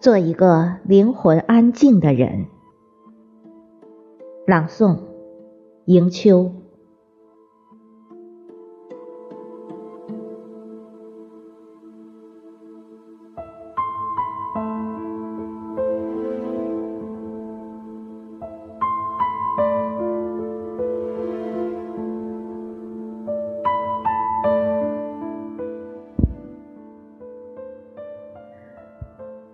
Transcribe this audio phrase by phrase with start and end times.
[0.00, 2.46] 做一个灵魂安静的人。
[4.46, 4.98] 朗诵：
[5.86, 6.52] 迎秋。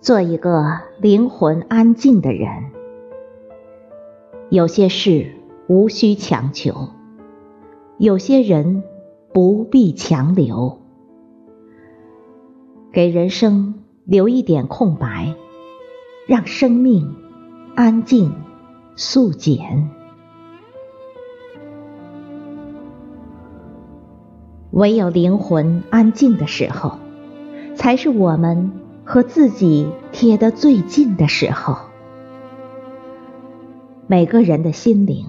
[0.00, 2.48] 做一个灵魂安静的人，
[4.48, 5.32] 有些事
[5.66, 6.88] 无需强求，
[7.98, 8.82] 有些人
[9.34, 10.78] 不必强留，
[12.90, 13.74] 给人生
[14.06, 15.34] 留一点空白，
[16.26, 17.14] 让生命
[17.76, 18.32] 安静
[18.96, 19.90] 素简。
[24.70, 26.98] 唯有灵魂安静的时候，
[27.74, 28.79] 才是我们。
[29.12, 31.76] 和自己贴得最近的时候，
[34.06, 35.26] 每个人的心灵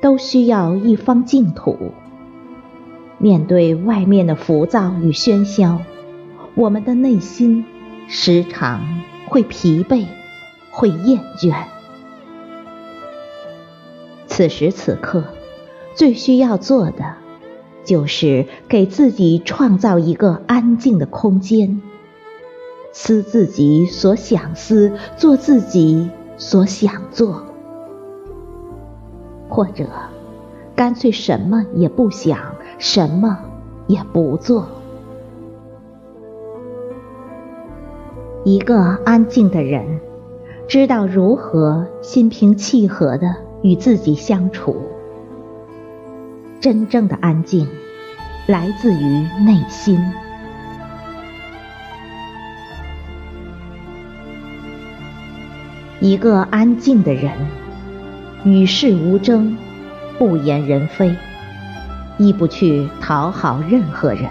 [0.00, 1.92] 都需要一方净土。
[3.18, 5.82] 面对外面的浮躁与喧嚣，
[6.54, 7.66] 我们的内心
[8.08, 8.80] 时常
[9.28, 10.06] 会疲惫，
[10.70, 11.54] 会厌倦。
[14.26, 15.22] 此时此刻，
[15.94, 17.16] 最需要做的，
[17.84, 21.82] 就是给自己创造一个安静的空间。
[22.92, 27.42] 思自己所想思，做自己所想做，
[29.48, 29.86] 或者
[30.76, 32.38] 干脆什么也不想，
[32.78, 33.38] 什么
[33.86, 34.66] 也不做。
[38.44, 40.00] 一个安静的人，
[40.68, 44.76] 知道如何心平气和的与自己相处。
[46.60, 47.68] 真正的安静，
[48.46, 49.98] 来自于内心。
[56.02, 57.30] 一个安静的人，
[58.42, 59.56] 与世无争，
[60.18, 61.14] 不言人非，
[62.18, 64.24] 亦不去讨好任何人。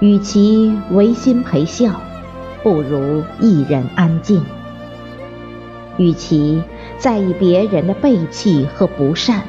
[0.00, 2.00] 与其违心陪笑，
[2.64, 4.40] 不如一人安静；
[5.96, 6.60] 与其
[6.98, 9.44] 在意别人的背弃和不善，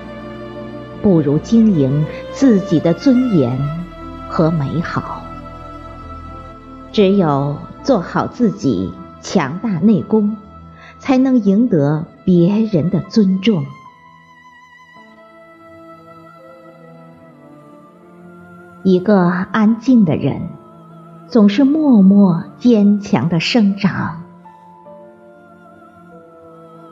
[1.02, 3.58] 不如经营自己的尊严
[4.30, 5.24] 和美好。
[6.92, 8.94] 只有做好自己。
[9.21, 10.35] 强大内功，
[10.99, 13.63] 才能赢得别人的尊重。
[18.83, 20.49] 一个安静的人，
[21.27, 24.23] 总是默默坚强的生长。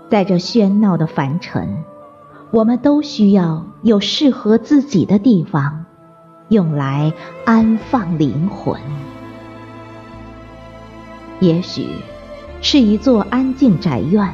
[0.08, 1.84] 在这喧闹的凡尘，
[2.52, 5.86] 我们都需要有适合自己的地方，
[6.48, 7.12] 用来
[7.46, 8.80] 安放灵魂。
[11.40, 11.88] 也许。
[12.62, 14.34] 是一座安静宅院，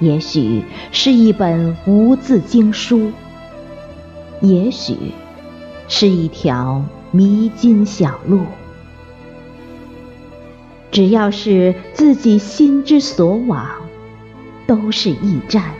[0.00, 3.12] 也许是一本无字经书，
[4.40, 4.96] 也许
[5.88, 8.40] 是一条迷津小路。
[10.90, 13.66] 只要是自己心之所往，
[14.66, 15.72] 都是驿站。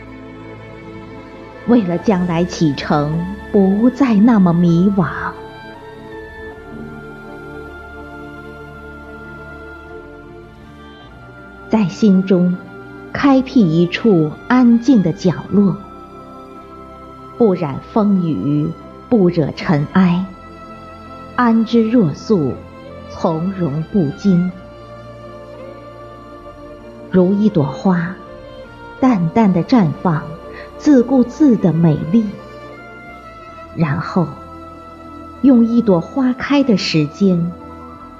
[1.67, 5.22] 为了将来启程，不再那么迷惘。
[11.69, 12.55] 在心中
[13.11, 15.75] 开辟一处安静的角落，
[17.37, 18.69] 不染风雨，
[19.09, 20.25] 不惹尘埃，
[21.35, 22.53] 安之若素，
[23.09, 24.51] 从容不惊，
[27.09, 28.15] 如一朵花，
[28.99, 30.23] 淡淡的绽放，
[30.77, 32.25] 自顾自的美丽。
[33.75, 34.27] 然后，
[35.41, 37.51] 用一朵花开的时间，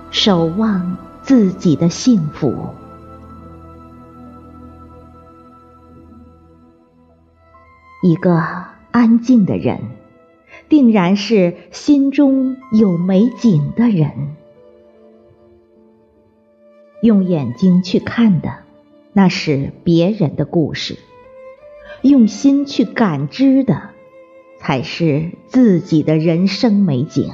[0.09, 2.73] 守望自己的幸福。
[8.03, 8.43] 一个
[8.91, 9.79] 安静的人，
[10.67, 14.35] 定然是心中有美景的人。
[17.01, 18.55] 用眼睛去看的，
[19.13, 20.95] 那是别人的故事；
[22.01, 23.91] 用心去感知的，
[24.59, 27.31] 才是自己的人生美景。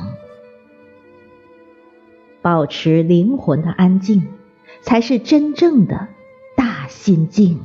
[2.43, 4.27] 保持灵魂的安静，
[4.81, 6.09] 才是真正的
[6.55, 7.59] 大心境。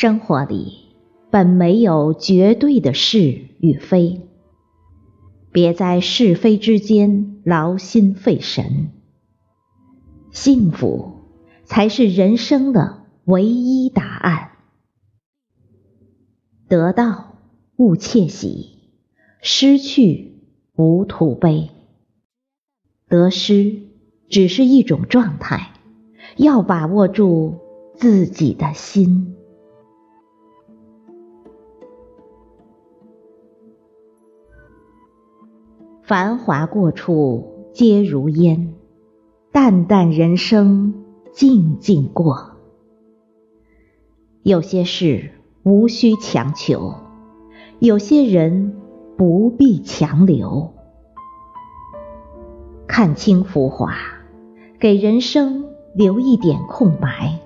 [0.00, 0.94] 生活里
[1.28, 3.20] 本没有绝对的是
[3.58, 4.28] 与非，
[5.50, 8.92] 别在是非之间劳心费神。
[10.30, 11.14] 幸福
[11.64, 14.52] 才是人生的唯一答案。
[16.68, 17.34] 得到
[17.74, 18.78] 勿窃喜，
[19.42, 20.44] 失去
[20.76, 21.70] 无徒悲。
[23.08, 23.82] 得失
[24.28, 25.72] 只是一种状态，
[26.36, 27.56] 要把握住
[27.96, 29.34] 自己的心。
[36.08, 38.72] 繁华过处皆如烟，
[39.52, 40.94] 淡淡人生
[41.32, 42.52] 静静过。
[44.42, 45.32] 有些事
[45.64, 46.94] 无需强求，
[47.78, 48.74] 有些人
[49.18, 50.72] 不必强留。
[52.86, 53.94] 看清浮华，
[54.80, 57.38] 给人生留一点空白，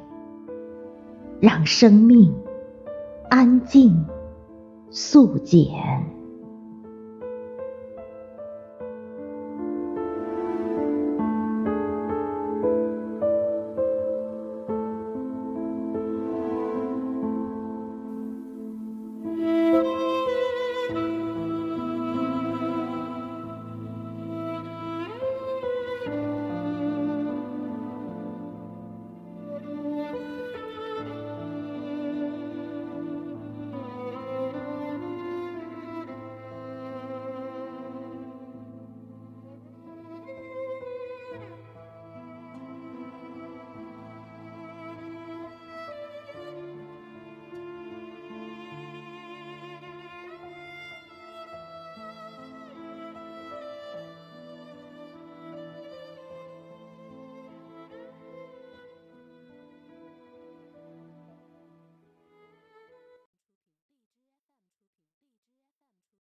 [1.40, 2.32] 让生命
[3.28, 4.06] 安静
[4.88, 6.21] 素简。